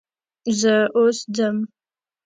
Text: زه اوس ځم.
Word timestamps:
زه 0.59 0.75
اوس 0.97 1.17
ځم. 1.35 1.57